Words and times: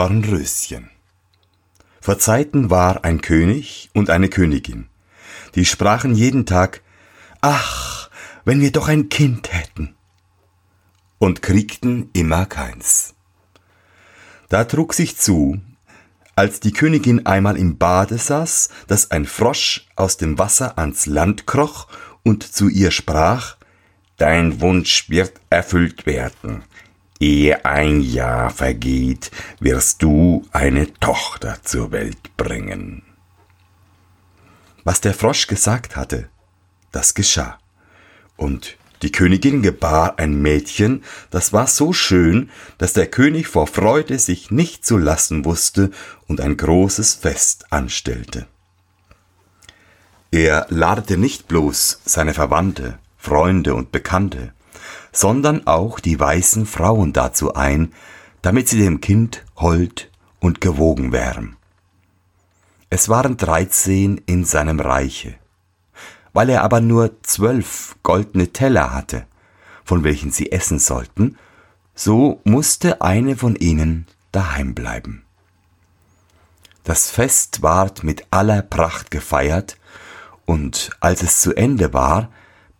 Dornröschen. 0.00 0.88
Vor 2.00 2.18
Zeiten 2.18 2.70
war 2.70 3.04
ein 3.04 3.20
König 3.20 3.90
und 3.92 4.08
eine 4.08 4.30
Königin. 4.30 4.86
Die 5.54 5.66
sprachen 5.66 6.14
jeden 6.14 6.46
Tag, 6.46 6.80
ach, 7.42 8.08
wenn 8.46 8.62
wir 8.62 8.72
doch 8.72 8.88
ein 8.88 9.10
Kind 9.10 9.52
hätten. 9.52 9.94
Und 11.18 11.42
kriegten 11.42 12.08
immer 12.14 12.46
keins. 12.46 13.12
Da 14.48 14.64
trug 14.64 14.94
sich 14.94 15.18
zu, 15.18 15.60
als 16.34 16.60
die 16.60 16.72
Königin 16.72 17.26
einmal 17.26 17.58
im 17.58 17.76
Bade 17.76 18.16
saß, 18.16 18.70
dass 18.86 19.10
ein 19.10 19.26
Frosch 19.26 19.86
aus 19.96 20.16
dem 20.16 20.38
Wasser 20.38 20.78
ans 20.78 21.04
Land 21.04 21.46
kroch 21.46 21.88
und 22.24 22.42
zu 22.42 22.68
ihr 22.70 22.90
sprach, 22.90 23.56
Dein 24.16 24.62
Wunsch 24.62 25.10
wird 25.10 25.34
erfüllt 25.50 26.06
werden. 26.06 26.62
Ehe 27.22 27.66
ein 27.66 28.00
Jahr 28.00 28.48
vergeht, 28.48 29.30
wirst 29.60 30.02
du 30.02 30.48
eine 30.52 30.90
Tochter 30.94 31.58
zur 31.62 31.92
Welt 31.92 32.16
bringen. 32.38 33.02
Was 34.84 35.02
der 35.02 35.12
Frosch 35.12 35.46
gesagt 35.46 35.96
hatte, 35.96 36.30
das 36.92 37.12
geschah. 37.12 37.58
Und 38.38 38.78
die 39.02 39.12
Königin 39.12 39.60
gebar 39.60 40.18
ein 40.18 40.40
Mädchen, 40.40 41.04
das 41.30 41.52
war 41.52 41.66
so 41.66 41.92
schön, 41.92 42.48
dass 42.78 42.94
der 42.94 43.06
König 43.06 43.48
vor 43.48 43.66
Freude 43.66 44.18
sich 44.18 44.50
nicht 44.50 44.86
zu 44.86 44.96
lassen 44.96 45.44
wusste 45.44 45.90
und 46.26 46.40
ein 46.40 46.56
großes 46.56 47.14
Fest 47.14 47.66
anstellte. 47.70 48.46
Er 50.30 50.66
ladete 50.70 51.18
nicht 51.18 51.48
bloß 51.48 52.00
seine 52.06 52.32
Verwandte, 52.32 52.98
Freunde 53.18 53.74
und 53.74 53.92
Bekannte, 53.92 54.54
sondern 55.12 55.66
auch 55.66 56.00
die 56.00 56.18
weißen 56.18 56.66
Frauen 56.66 57.12
dazu 57.12 57.54
ein, 57.54 57.92
damit 58.42 58.68
sie 58.68 58.78
dem 58.78 59.00
Kind 59.00 59.44
hold 59.56 60.10
und 60.38 60.60
gewogen 60.60 61.12
wären. 61.12 61.56
Es 62.88 63.08
waren 63.08 63.36
dreizehn 63.36 64.20
in 64.26 64.44
seinem 64.44 64.80
Reiche. 64.80 65.34
Weil 66.32 66.50
er 66.50 66.62
aber 66.62 66.80
nur 66.80 67.22
zwölf 67.22 67.96
goldene 68.02 68.48
Teller 68.52 68.92
hatte, 68.94 69.26
von 69.84 70.04
welchen 70.04 70.30
sie 70.30 70.52
essen 70.52 70.78
sollten, 70.78 71.36
so 71.94 72.40
musste 72.44 73.00
eine 73.02 73.36
von 73.36 73.56
ihnen 73.56 74.06
daheim 74.32 74.74
bleiben. 74.74 75.24
Das 76.84 77.10
Fest 77.10 77.62
ward 77.62 78.04
mit 78.04 78.26
aller 78.30 78.62
Pracht 78.62 79.10
gefeiert, 79.10 79.76
und 80.46 80.90
als 81.00 81.22
es 81.22 81.40
zu 81.42 81.54
Ende 81.54 81.92
war, 81.92 82.28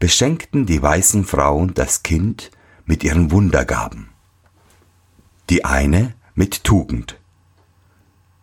beschenkten 0.01 0.67
die 0.67 0.83
weißen 0.83 1.25
Frauen 1.25 1.75
das 1.75 2.03
Kind 2.03 2.51
mit 2.87 3.05
ihren 3.05 3.31
Wundergaben. 3.31 4.09
Die 5.51 5.65
eine 5.65 6.15
mit 6.35 6.65
Tugend, 6.65 7.21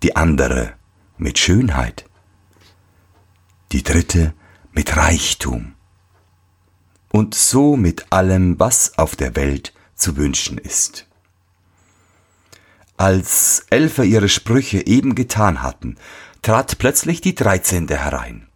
die 0.03 0.15
andere 0.15 0.73
mit 1.17 1.39
Schönheit, 1.39 2.05
die 3.73 3.83
dritte 3.83 4.33
mit 4.71 4.95
Reichtum 4.95 5.73
und 7.11 7.33
so 7.33 7.75
mit 7.75 8.05
allem, 8.11 8.59
was 8.59 8.97
auf 8.99 9.15
der 9.15 9.35
Welt 9.35 9.73
zu 9.95 10.15
wünschen 10.15 10.59
ist. 10.59 11.07
Als 12.97 13.65
Elfer 13.71 14.03
ihre 14.03 14.29
Sprüche 14.29 14.85
eben 14.85 15.15
getan 15.15 15.63
hatten, 15.63 15.97
trat 16.43 16.77
plötzlich 16.77 17.19
die 17.19 17.33
Dreizehnte 17.35 17.97
herein. 17.97 18.46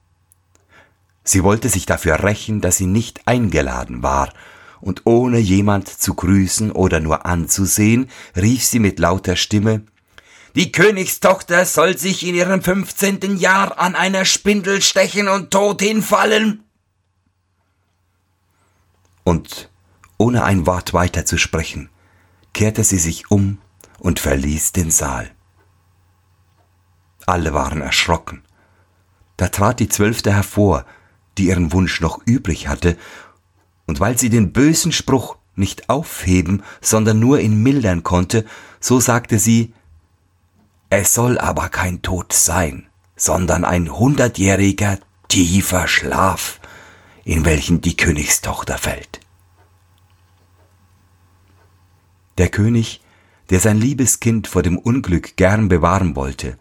Sie 1.32 1.44
wollte 1.46 1.70
sich 1.70 1.86
dafür 1.86 2.22
rächen, 2.24 2.60
dass 2.60 2.76
sie 2.76 2.88
nicht 2.88 3.26
eingeladen 3.26 4.04
war, 4.04 4.34
und 4.82 5.04
ohne 5.06 5.38
jemand 5.40 5.88
zu 5.88 6.14
grüßen 6.14 6.74
oder 6.74 7.00
nur 7.00 7.26
anzusehen, 7.26 8.10
rief 8.36 8.66
sie 8.66 8.80
mit 8.80 9.00
lauter 9.00 9.38
Stimme 9.38 9.84
Die 10.56 10.74
Königstochter 10.74 11.66
soll 11.66 11.98
sich 11.98 12.28
in 12.28 12.36
ihrem 12.36 12.62
fünfzehnten 12.62 13.38
Jahr 13.38 13.80
an 13.80 13.96
einer 13.96 14.26
Spindel 14.26 14.82
stechen 14.82 15.30
und 15.30 15.52
tot 15.52 15.82
hinfallen. 15.82 16.64
Und 19.24 19.70
ohne 20.18 20.44
ein 20.44 20.66
Wort 20.68 20.94
weiter 20.94 21.26
zu 21.26 21.38
sprechen, 21.38 21.90
kehrte 22.54 22.84
sie 22.84 22.98
sich 23.00 23.32
um 23.32 23.58
und 24.00 24.20
verließ 24.20 24.74
den 24.74 24.92
Saal. 24.92 25.32
Alle 27.26 27.54
waren 27.54 27.80
erschrocken. 27.82 28.44
Da 29.38 29.48
trat 29.48 29.80
die 29.80 29.88
Zwölfte 29.88 30.34
hervor, 30.34 30.86
die 31.38 31.48
ihren 31.48 31.72
Wunsch 31.72 32.02
noch 32.02 32.20
übrig 32.26 32.68
hatte, 32.68 32.98
und 33.88 34.00
weil 34.00 34.18
sie 34.18 34.30
den 34.30 34.54
bösen 34.54 34.92
Spruch 34.92 35.38
nicht 35.56 35.90
aufheben, 35.90 36.64
sondern 36.82 37.20
nur 37.20 37.40
ihn 37.40 37.62
mildern 37.62 38.04
konnte, 38.04 38.46
so 38.80 39.00
sagte 39.00 39.38
sie 39.40 39.74
Es 40.90 41.14
soll 41.14 41.38
aber 41.38 41.70
kein 41.70 42.02
Tod 42.02 42.32
sein, 42.34 42.88
sondern 43.16 43.66
ein 43.66 43.92
hundertjähriger 43.92 44.98
tiefer 45.28 45.88
Schlaf, 45.88 46.60
in 47.24 47.46
welchen 47.46 47.82
die 47.82 47.96
Königstochter 47.98 48.78
fällt. 48.78 49.20
Der 52.38 52.50
König, 52.50 53.02
der 53.50 53.60
sein 53.60 53.78
liebes 53.78 54.20
Kind 54.20 54.48
vor 54.48 54.64
dem 54.64 54.78
Unglück 54.78 55.36
gern 55.36 55.68
bewahren 55.68 56.16
wollte, 56.16 56.58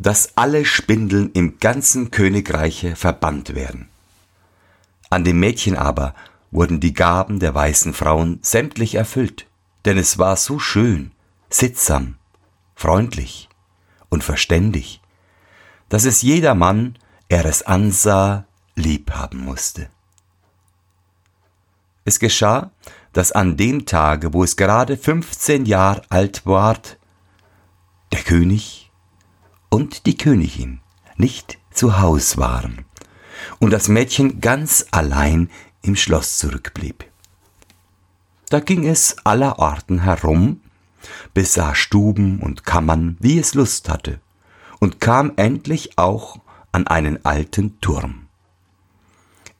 dass 0.00 0.36
alle 0.36 0.64
Spindeln 0.64 1.30
im 1.32 1.58
ganzen 1.58 2.10
Königreiche 2.12 2.94
verbannt 2.96 3.54
werden. 3.56 3.88
An 5.10 5.24
dem 5.24 5.40
Mädchen 5.40 5.76
aber 5.76 6.14
wurden 6.50 6.80
die 6.80 6.92
Gaben 6.92 7.40
der 7.40 7.54
weißen 7.54 7.94
Frauen 7.94 8.38
sämtlich 8.42 8.94
erfüllt, 8.94 9.46
denn 9.84 9.96
es 9.98 10.18
war 10.18 10.36
so 10.36 10.58
schön, 10.58 11.12
sittsam, 11.50 12.16
freundlich 12.74 13.48
und 14.10 14.22
verständig, 14.24 15.00
dass 15.88 16.04
es 16.04 16.22
jeder 16.22 16.54
Mann, 16.54 16.96
er 17.28 17.44
es 17.46 17.62
ansah, 17.62 18.44
lieb 18.74 19.12
haben 19.12 19.38
musste. 19.44 19.90
Es 22.04 22.18
geschah, 22.18 22.70
dass 23.12 23.32
an 23.32 23.56
dem 23.56 23.84
Tage, 23.86 24.32
wo 24.32 24.44
es 24.44 24.56
gerade 24.56 24.96
15 24.96 25.64
Jahre 25.66 26.02
alt 26.10 26.44
ward, 26.46 26.98
der 28.12 28.20
König 28.20 28.90
und 29.70 30.06
die 30.06 30.16
Königin 30.16 30.80
nicht 31.16 31.58
zu 31.70 32.00
Haus 32.00 32.36
waren 32.38 32.84
und 33.60 33.72
das 33.72 33.88
Mädchen 33.88 34.40
ganz 34.40 34.86
allein 34.90 35.50
im 35.82 35.96
Schloss 35.96 36.38
zurückblieb. 36.38 37.04
Da 38.48 38.60
ging 38.60 38.86
es 38.86 39.16
aller 39.24 39.58
Arten 39.58 40.02
herum, 40.02 40.60
besah 41.34 41.74
Stuben 41.74 42.40
und 42.40 42.64
Kammern, 42.64 43.16
wie 43.20 43.38
es 43.38 43.54
Lust 43.54 43.88
hatte, 43.88 44.20
und 44.80 45.00
kam 45.00 45.32
endlich 45.36 45.98
auch 45.98 46.40
an 46.72 46.86
einen 46.86 47.24
alten 47.24 47.80
Turm. 47.80 48.26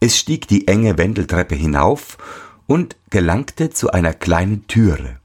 Es 0.01 0.19
stieg 0.19 0.47
die 0.47 0.69
enge 0.69 0.97
Wendeltreppe 0.97 1.55
hinauf 1.55 2.19
und 2.67 2.97
gelangte 3.11 3.71
zu 3.71 3.91
einer 3.91 4.15
kleinen 4.15 4.67
Türe. 4.69 5.19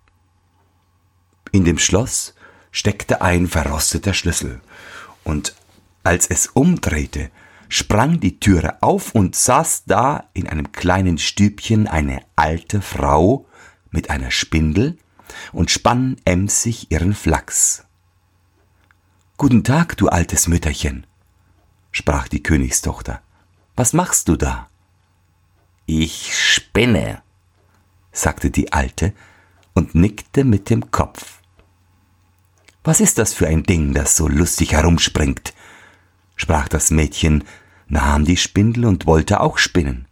In 1.52 1.64
dem 1.64 1.78
Schloss 1.78 2.34
steckte 2.72 3.22
ein 3.22 3.48
verrosteter 3.48 4.14
Schlüssel, 4.14 4.62
und 5.24 5.56
als 6.04 6.28
es 6.28 6.48
umdrehte, 6.48 7.30
sprang 7.74 8.20
die 8.20 8.40
Türe 8.40 8.82
auf 8.84 9.16
und 9.16 9.36
saß 9.36 9.86
da 9.86 10.26
in 10.34 10.48
einem 10.48 10.72
kleinen 10.72 11.18
Stübchen 11.18 11.88
eine 11.88 12.22
alte 12.36 12.82
Frau 12.84 13.48
mit 13.90 14.10
einer 14.12 14.30
Spindel 14.32 14.98
und 15.52 15.72
spann 15.72 16.18
emsig 16.24 16.92
ihren 16.92 17.16
Flachs. 17.16 17.84
Guten 19.38 19.64
Tag, 19.64 19.98
du 19.98 20.08
altes 20.08 20.48
Mütterchen, 20.48 21.08
sprach 21.92 22.28
die 22.28 22.44
Königstochter. 22.44 23.22
Was 23.76 23.94
machst 23.94 24.28
du 24.28 24.36
da? 24.36 24.70
Ich 25.88 26.38
spinne, 26.38 27.24
sagte 28.12 28.52
die 28.52 28.72
Alte 28.72 29.14
und 29.74 29.96
nickte 29.96 30.44
mit 30.44 30.70
dem 30.70 30.92
Kopf. 30.92 31.40
Was 32.84 33.00
ist 33.00 33.18
das 33.18 33.34
für 33.34 33.48
ein 33.48 33.64
Ding, 33.64 33.96
das 33.96 34.16
so 34.16 34.28
lustig 34.28 34.74
herumspringt? 34.74 35.56
sprach 36.36 36.68
das 36.68 36.90
Mädchen 36.92 37.44
nahm 37.94 38.26
die 38.26 38.38
Spindel 38.38 38.86
und 38.86 39.06
wollte 39.06 39.40
auch 39.40 39.58
spinnen. 39.58 40.08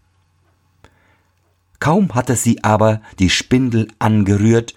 Kaum 1.80 2.14
hatte 2.14 2.36
sie 2.36 2.64
aber 2.64 3.02
die 3.20 3.32
Spindel 3.32 3.88
angerührt, 4.00 4.76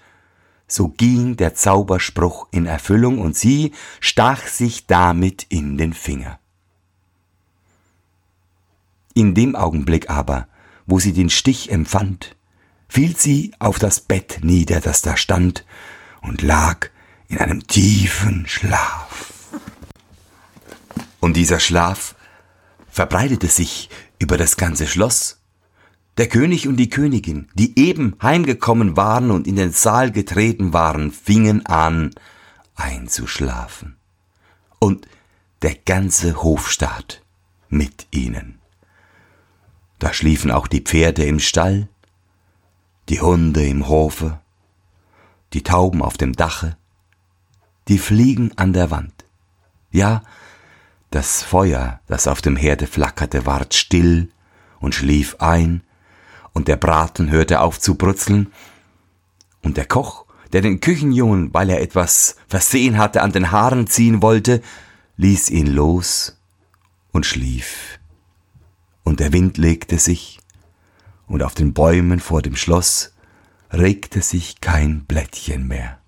so 0.67 0.89
ging 0.89 1.37
der 1.37 1.53
Zauberspruch 1.53 2.47
in 2.51 2.65
Erfüllung 2.65 3.19
und 3.19 3.37
sie 3.37 3.73
stach 3.99 4.47
sich 4.47 4.87
damit 4.87 5.45
in 5.49 5.77
den 5.77 5.93
Finger. 5.93 6.39
In 9.13 9.35
dem 9.35 9.55
Augenblick 9.55 10.09
aber, 10.09 10.47
wo 10.87 10.99
sie 10.99 11.13
den 11.13 11.29
Stich 11.29 11.69
empfand, 11.71 12.35
fiel 12.89 13.15
sie 13.15 13.53
auf 13.59 13.77
das 13.77 13.99
Bett 14.01 14.39
nieder, 14.41 14.81
das 14.81 15.03
da 15.03 15.15
stand, 15.15 15.63
und 16.21 16.41
lag 16.41 16.89
in 17.27 17.37
einem 17.37 17.65
tiefen 17.67 18.47
Schlaf. 18.47 19.31
Und 21.19 21.37
dieser 21.37 21.59
Schlaf 21.59 22.14
verbreitete 22.95 23.47
sich 23.47 23.89
über 24.19 24.37
das 24.37 24.55
ganze 24.55 24.87
Schloss. 24.87 25.41
Der 26.17 26.27
König 26.29 26.69
und 26.69 26.77
die 26.77 26.89
Königin, 26.89 27.49
die 27.53 27.77
eben 27.77 28.15
heimgekommen 28.21 28.95
waren 28.95 29.31
und 29.31 29.47
in 29.47 29.57
den 29.57 29.73
Saal 29.73 30.11
getreten 30.13 30.71
waren, 30.71 31.11
fingen 31.11 31.65
an 31.65 32.15
einzuschlafen. 32.73 33.97
Und 34.79 35.09
der 35.61 35.75
ganze 35.75 36.41
Hofstaat 36.41 37.21
mit 37.67 38.07
ihnen. 38.11 38.59
Da 39.99 40.13
schliefen 40.13 40.49
auch 40.51 40.67
die 40.67 40.79
Pferde 40.81 41.25
im 41.25 41.39
Stall, 41.39 41.89
die 43.09 43.19
Hunde 43.19 43.65
im 43.67 43.89
Hofe, 43.89 44.39
die 45.51 45.63
Tauben 45.63 46.01
auf 46.01 46.15
dem 46.15 46.31
Dache, 46.31 46.77
die 47.89 47.99
Fliegen 47.99 48.57
an 48.57 48.71
der 48.71 48.89
Wand. 48.89 49.11
Ja, 49.91 50.23
das 51.11 51.43
Feuer, 51.43 51.99
das 52.07 52.27
auf 52.27 52.41
dem 52.41 52.55
Herde 52.55 52.87
flackerte, 52.87 53.45
ward 53.45 53.73
still 53.73 54.29
und 54.79 54.95
schlief 54.95 55.35
ein, 55.39 55.81
und 56.53 56.67
der 56.67 56.77
Braten 56.77 57.29
hörte 57.29 57.59
auf 57.61 57.79
zu 57.79 57.95
brutzeln, 57.95 58.51
und 59.61 59.77
der 59.77 59.85
Koch, 59.85 60.25
der 60.53 60.61
den 60.61 60.79
Küchenjungen, 60.79 61.53
weil 61.53 61.69
er 61.69 61.81
etwas 61.81 62.35
versehen 62.47 62.97
hatte, 62.97 63.21
an 63.21 63.31
den 63.31 63.51
Haaren 63.51 63.87
ziehen 63.87 64.21
wollte, 64.21 64.61
ließ 65.17 65.49
ihn 65.49 65.67
los 65.67 66.39
und 67.11 67.25
schlief. 67.25 67.99
Und 69.03 69.19
der 69.19 69.33
Wind 69.33 69.57
legte 69.57 69.97
sich, 69.97 70.39
und 71.27 71.41
auf 71.43 71.55
den 71.55 71.73
Bäumen 71.73 72.19
vor 72.19 72.41
dem 72.41 72.55
Schloss 72.55 73.13
regte 73.73 74.21
sich 74.21 74.61
kein 74.61 75.05
Blättchen 75.05 75.67
mehr. 75.67 75.99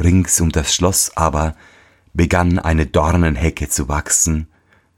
Rings 0.00 0.40
um 0.40 0.50
das 0.50 0.72
Schloss 0.74 1.16
aber 1.16 1.54
begann 2.14 2.58
eine 2.58 2.86
Dornenhecke 2.86 3.68
zu 3.68 3.88
wachsen, 3.88 4.48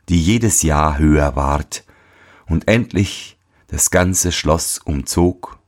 die 0.09 0.21
jedes 0.21 0.63
Jahr 0.63 0.99
höher 0.99 1.37
ward 1.37 1.85
und 2.47 2.69
endlich 2.69 3.39
das 3.69 3.91
ganze 3.91 4.33
Schloss 4.33 4.79
umzog 4.79 5.59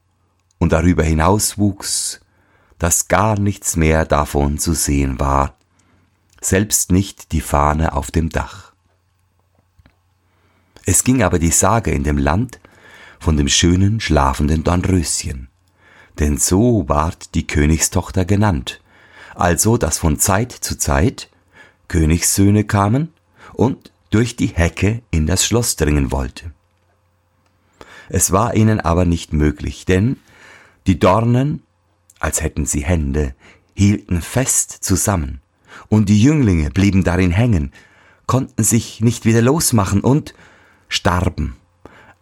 und 0.58 0.72
darüber 0.72 1.02
hinaus 1.02 1.58
wuchs, 1.58 2.20
dass 2.78 3.08
gar 3.08 3.38
nichts 3.38 3.76
mehr 3.76 4.04
davon 4.04 4.58
zu 4.58 4.74
sehen 4.74 5.20
war, 5.20 5.54
selbst 6.40 6.90
nicht 6.90 7.32
die 7.32 7.40
Fahne 7.40 7.92
auf 7.92 8.10
dem 8.10 8.28
Dach. 8.30 8.72
Es 10.84 11.04
ging 11.04 11.22
aber 11.22 11.38
die 11.38 11.52
Sage 11.52 11.92
in 11.92 12.02
dem 12.02 12.18
Land 12.18 12.60
von 13.20 13.36
dem 13.36 13.48
schönen 13.48 14.00
schlafenden 14.00 14.64
Dornröschen, 14.64 15.48
denn 16.18 16.38
so 16.38 16.88
ward 16.88 17.36
die 17.36 17.46
Königstochter 17.46 18.24
genannt, 18.24 18.81
also 19.34 19.76
dass 19.76 19.98
von 19.98 20.18
Zeit 20.18 20.52
zu 20.52 20.76
Zeit 20.78 21.30
Königssöhne 21.88 22.64
kamen 22.64 23.12
und 23.52 23.92
durch 24.10 24.36
die 24.36 24.46
Hecke 24.48 25.02
in 25.10 25.26
das 25.26 25.46
Schloss 25.46 25.76
dringen 25.76 26.12
wollte. 26.12 26.52
Es 28.08 28.30
war 28.32 28.54
ihnen 28.54 28.80
aber 28.80 29.04
nicht 29.04 29.32
möglich, 29.32 29.84
denn 29.86 30.18
die 30.86 30.98
Dornen, 30.98 31.62
als 32.20 32.42
hätten 32.42 32.66
sie 32.66 32.80
Hände, 32.84 33.34
hielten 33.74 34.20
fest 34.20 34.70
zusammen, 34.82 35.40
und 35.88 36.08
die 36.10 36.22
Jünglinge 36.22 36.68
blieben 36.70 37.04
darin 37.04 37.30
hängen, 37.30 37.72
konnten 38.26 38.62
sich 38.64 39.00
nicht 39.00 39.24
wieder 39.24 39.40
losmachen 39.40 40.02
und 40.02 40.34
starben 40.88 41.56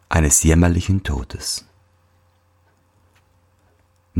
eines 0.08 0.42
jämmerlichen 0.44 1.02
Todes. 1.02 1.66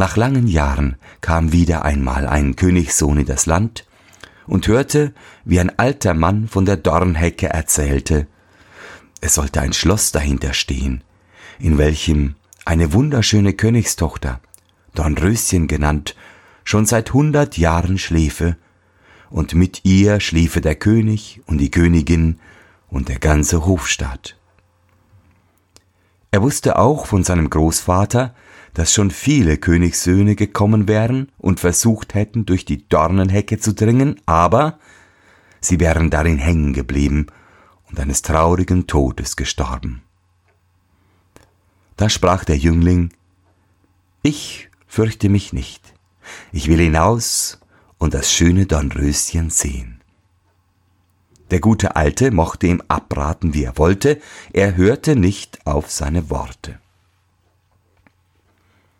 Nach 0.00 0.17
langen 0.17 0.49
Jahren 0.49 0.97
kam 1.20 1.52
wieder 1.52 1.85
einmal 1.85 2.26
ein 2.26 2.56
Königssohn 2.56 3.19
in 3.19 3.26
das 3.26 3.44
Land 3.44 3.85
und 4.47 4.67
hörte, 4.67 5.12
wie 5.44 5.61
ein 5.61 5.79
alter 5.79 6.14
Mann 6.14 6.49
von 6.49 6.64
der 6.64 6.79
Dornhecke 6.79 7.50
erzählte, 7.50 8.26
es 9.20 9.35
sollte 9.35 9.61
ein 9.61 9.75
Schloss 9.75 10.11
dahinter 10.11 10.55
stehen, 10.55 11.05
in 11.58 11.76
welchem 11.76 12.37
eine 12.64 12.94
wunderschöne 12.94 13.52
Königstochter, 13.52 14.41
Dornröschen 14.94 15.69
genannt, 15.69 16.17
schon 16.64 16.87
seit 16.87 17.12
hundert 17.12 17.58
Jahren 17.58 17.99
schläfe, 17.99 18.56
und 19.29 19.55
mit 19.55 19.85
ihr 19.85 20.19
schliefe 20.20 20.62
der 20.62 20.76
König 20.76 21.43
und 21.44 21.58
die 21.58 21.70
Königin 21.70 22.41
und 22.88 23.11
der 23.11 23.19
ganze 23.19 23.67
Hofstaat. 23.67 24.39
Er 26.32 26.43
wusste 26.43 26.79
auch 26.79 27.06
von 27.06 27.25
seinem 27.25 27.50
Großvater, 27.50 28.35
dass 28.75 28.93
schon 28.94 29.11
viele 29.11 29.59
Königssöhne 29.59 30.37
gekommen 30.37 30.87
wären 30.87 31.31
und 31.38 31.59
versucht 31.59 32.15
hätten, 32.15 32.47
durch 32.47 32.65
die 32.65 32.88
Dornenhecke 32.88 33.59
zu 33.59 33.75
dringen, 33.75 34.21
aber 34.27 34.79
sie 35.61 35.81
wären 35.81 36.09
darin 36.11 36.38
hängen 36.38 36.73
geblieben 36.73 37.27
und 37.88 37.99
eines 37.99 38.23
traurigen 38.23 38.87
Todes 38.87 39.35
gestorben. 39.35 40.03
Da 41.97 42.09
sprach 42.09 42.44
der 42.44 42.56
Jüngling 42.59 43.11
Ich 44.23 44.69
fürchte 44.87 45.29
mich 45.29 45.53
nicht, 45.53 45.83
ich 46.53 46.69
will 46.69 46.79
hinaus 46.79 47.59
und 47.99 48.15
das 48.15 48.33
schöne 48.33 48.67
Dornröschen 48.67 49.50
sehen. 49.50 50.00
Der 51.50 51.61
gute 51.61 51.97
Alte 51.97 52.31
mochte 52.31 52.69
ihm 52.69 52.82
abraten, 52.88 53.55
wie 53.55 53.64
er 53.64 53.76
wollte, 53.76 54.20
er 54.52 54.76
hörte 54.76 55.17
nicht 55.17 55.67
auf 55.67 55.91
seine 55.91 56.31
Worte. 56.31 56.79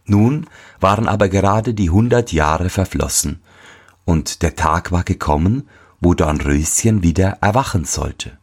Nun 0.05 0.47
waren 0.81 1.07
aber 1.09 1.29
gerade 1.29 1.75
die 1.75 1.91
hundert 1.91 2.33
Jahre 2.33 2.69
verflossen, 2.69 3.43
und 4.05 4.43
der 4.43 4.57
Tag 4.57 4.91
war 4.91 5.05
gekommen, 5.05 5.69
wo 6.01 6.15
Dornröschen 6.15 7.05
wieder 7.05 7.39
erwachen 7.41 7.85
sollte. 7.85 8.37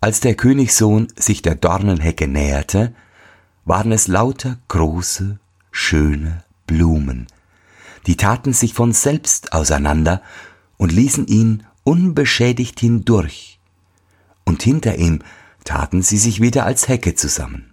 Als 0.00 0.20
der 0.20 0.34
Königssohn 0.34 1.08
sich 1.16 1.42
der 1.42 1.56
Dornenhecke 1.56 2.28
näherte, 2.28 2.94
waren 3.64 3.90
es 3.90 4.06
lauter 4.06 4.58
große, 4.68 5.38
schöne 5.72 6.44
Blumen. 6.66 7.26
Die 8.06 8.16
taten 8.16 8.52
sich 8.52 8.74
von 8.74 8.92
selbst 8.92 9.52
auseinander 9.52 10.22
und 10.76 10.92
ließen 10.92 11.26
ihn 11.28 11.64
unbeschädigt 11.84 12.80
hindurch, 12.80 13.58
und 14.44 14.62
hinter 14.62 14.96
ihm 14.96 15.20
taten 15.64 16.02
sie 16.02 16.18
sich 16.18 16.40
wieder 16.40 16.64
als 16.66 16.88
Hecke 16.88 17.14
zusammen. 17.14 17.72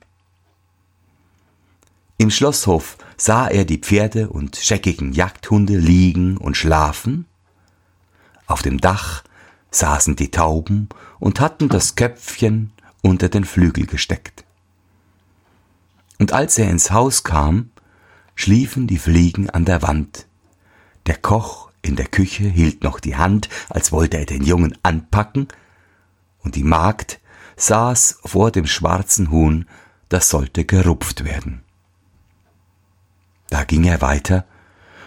Im 2.18 2.30
Schlosshof 2.30 2.98
sah 3.18 3.48
er 3.48 3.66
die 3.66 3.78
Pferde 3.80 4.30
und 4.30 4.58
scheckigen 4.58 5.14
Jagdhunde 5.14 5.78
liegen 5.78 6.38
und 6.38 6.58
schlafen, 6.58 7.26
auf 8.46 8.62
dem 8.62 8.80
Dach 8.82 9.24
saßen 9.72 10.16
die 10.16 10.32
Tauben 10.32 10.90
und 11.20 11.40
hatten 11.40 11.70
das 11.70 11.96
Köpfchen 11.96 12.72
unter 13.04 13.30
den 13.30 13.46
Flügel 13.46 13.86
gesteckt. 13.86 14.44
Und 16.18 16.34
als 16.34 16.58
er 16.58 16.70
ins 16.70 16.90
Haus 16.92 17.24
kam, 17.24 17.70
schliefen 18.36 18.88
die 18.88 18.98
Fliegen 18.98 19.50
an 19.52 19.66
der 19.66 19.82
Wand, 19.84 20.26
der 21.06 21.18
Koch 21.18 21.69
in 21.90 21.98
der 21.98 22.08
Küche, 22.08 22.46
hielt 22.48 22.84
noch 22.84 23.00
die 23.02 23.18
Hand, 23.18 23.50
als 23.70 23.92
wollte 23.92 24.18
er 24.18 24.26
den 24.26 24.44
Jungen 24.44 24.78
anpacken, 24.84 25.50
und 26.42 26.56
die 26.56 26.64
Magd 26.64 27.20
saß 27.58 28.20
vor 28.24 28.52
dem 28.52 28.66
schwarzen 28.68 29.30
Huhn, 29.32 29.66
das 30.08 30.30
sollte 30.30 30.64
gerupft 30.64 31.26
werden. 31.26 31.62
Da 33.50 33.64
ging 33.66 33.84
er 33.84 34.02
weiter 34.02 34.46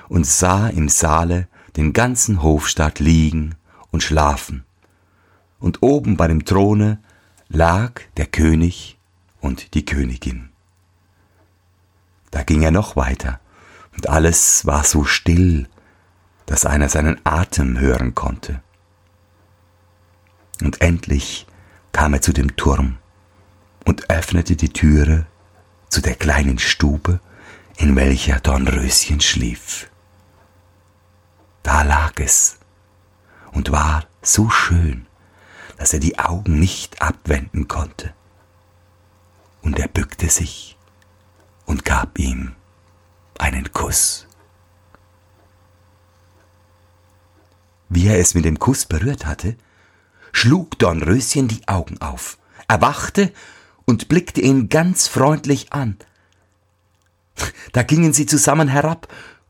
und 0.09 0.27
sah 0.27 0.69
im 0.69 0.89
Saale 0.89 1.47
den 1.77 1.93
ganzen 1.95 2.43
Hofstaat 2.43 2.99
liegen 2.99 3.55
und 3.91 4.03
schlafen, 4.03 4.65
und 5.61 5.83
oben 5.83 6.17
bei 6.17 6.27
dem 6.27 6.45
Throne 6.45 6.99
lag 7.49 8.03
der 8.17 8.27
König 8.27 8.99
und 9.41 9.75
die 9.75 9.85
Königin. 9.85 10.51
Da 12.33 12.43
ging 12.43 12.63
er 12.63 12.73
noch 12.73 12.97
weiter, 12.97 13.39
und 13.95 14.09
alles 14.09 14.67
war 14.67 14.83
so 14.85 15.05
still 15.05 15.69
dass 16.47 16.67
einer 16.67 16.89
seinen 16.89 17.21
Atem 17.25 17.79
hören 17.79 18.15
konnte. 18.15 18.63
Und 20.61 20.81
endlich 20.81 21.47
kam 21.93 22.15
er 22.15 22.23
zu 22.23 22.33
dem 22.33 22.57
Turm 22.57 22.99
und 23.85 24.11
öffnete 24.11 24.57
die 24.57 24.73
Türe 24.73 25.27
zu 25.89 26.01
der 26.01 26.15
kleinen 26.15 26.59
Stube, 26.59 27.21
in 27.77 27.97
welcher 27.97 28.41
Dornröschen 28.41 29.21
schlief. 29.21 29.91
Da 31.63 31.83
lag 31.83 32.13
es 32.19 32.59
und 33.53 33.71
war 33.73 34.05
so 34.21 34.51
schön, 34.51 35.07
dass 35.79 35.93
er 35.93 36.01
die 36.01 36.19
Augen 36.19 36.59
nicht 36.59 37.03
abwenden 37.03 37.67
konnte. 37.69 38.13
Und 39.63 39.79
er 39.79 39.89
bückte 39.89 40.29
sich 40.29 40.77
und 41.67 41.85
gab 41.85 42.19
ihm 42.19 42.53
einen 43.39 43.73
Kuss. 43.73 44.27
Wie 47.95 48.07
er 48.07 48.19
es 48.19 48.33
mit 48.35 48.47
dem 48.47 48.59
Kuss 48.59 48.87
berührt 48.87 49.27
hatte, 49.27 49.55
schlug 50.33 50.79
Dornröschen 50.79 51.47
die 51.49 51.69
Augen 51.69 52.01
auf, 52.01 52.39
erwachte 52.67 53.31
und 53.85 54.09
blickte 54.09 54.41
ihn 54.41 54.71
ganz 54.71 55.09
freundlich 55.09 55.75
an. 55.75 55.99
Da 57.73 57.83
gingen 57.83 58.15
sie 58.15 58.25
zusammen 58.25 58.69
herab, 58.69 59.09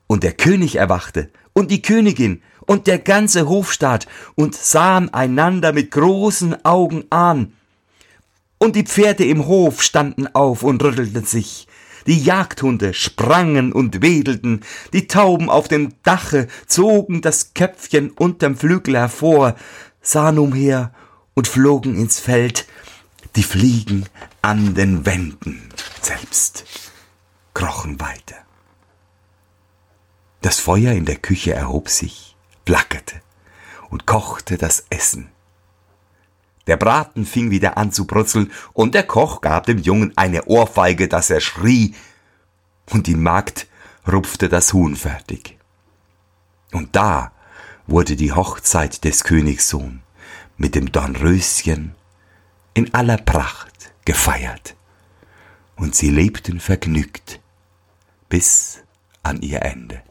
und 0.08 0.25
der 0.25 0.32
König 0.32 0.75
erwachte, 0.76 1.30
und 1.52 1.70
die 1.70 1.82
Königin, 1.82 2.42
und 2.66 2.88
der 2.88 2.99
ganze 2.99 3.46
Hofstaat, 3.49 4.08
und 4.34 4.56
sahen 4.56 5.14
einander 5.14 5.72
mit 5.72 5.92
großen 5.92 6.64
Augen 6.64 7.04
an. 7.11 7.52
Und 8.58 8.75
die 8.75 8.84
Pferde 8.84 9.25
im 9.25 9.46
Hof 9.46 9.82
standen 9.82 10.26
auf 10.34 10.64
und 10.64 10.82
rüttelten 10.82 11.25
sich, 11.25 11.68
die 12.06 12.21
Jagdhunde 12.23 12.94
sprangen 12.94 13.73
und 13.73 14.02
wedelten, 14.02 14.62
die 14.92 15.06
Tauben 15.06 15.49
auf 15.49 15.68
dem 15.68 15.94
Dache 16.02 16.49
zogen 16.66 17.21
das 17.21 17.54
Köpfchen 17.54 18.11
unterm 18.11 18.56
Flügel 18.56 18.97
hervor, 18.97 19.56
sahen 20.00 20.38
umher 20.38 20.92
und 21.35 21.49
flogen 21.49 21.97
ins 21.97 22.18
Feld, 22.18 22.66
die 23.37 23.42
Fliegen 23.42 24.06
an 24.42 24.75
den 24.75 25.06
Wänden 25.06 25.68
selbst 26.00 26.64
krochen 27.54 28.00
weiter. 28.00 28.35
Das 30.40 30.59
Feuer 30.59 30.92
in 30.92 31.04
der 31.04 31.16
Küche 31.16 31.52
erhob 31.54 31.88
sich, 31.88 32.37
flackerte 32.66 33.21
und 33.90 34.06
kochte 34.06 34.56
das 34.59 34.85
Essen. 34.90 35.31
Der 36.66 36.76
Braten 36.76 37.25
fing 37.26 37.50
wieder 37.50 37.76
an 37.76 37.92
zu 37.92 38.07
brutzeln, 38.07 38.52
und 38.73 38.95
der 38.95 39.02
Koch 39.02 39.40
gab 39.40 39.66
dem 39.66 39.78
Jungen 39.78 40.12
eine 40.16 40.45
Ohrfeige, 40.45 41.09
dass 41.09 41.31
er 41.31 41.40
schrie, 41.40 41.95
und 42.90 43.07
die 43.07 43.16
Magd 43.16 43.66
rupfte 44.11 44.49
das 44.49 44.73
Huhn 44.73 44.95
fertig. 44.97 45.59
Und 46.73 46.95
da 46.97 47.33
wurde 47.87 48.16
die 48.16 48.33
Hochzeit 48.33 49.04
des 49.04 49.25
Königssohn 49.25 50.02
mit 50.57 50.75
dem 50.75 50.92
Dornröschen 50.92 51.95
in 52.75 52.95
aller 52.95 53.19
Pracht 53.19 53.92
gefeiert, 54.04 54.76
und 55.76 55.97
sie 55.97 56.11
lebten 56.11 56.61
vergnügt 56.61 57.40
bis 58.28 58.78
an 59.23 59.42
ihr 59.42 59.62
Ende. 59.62 60.02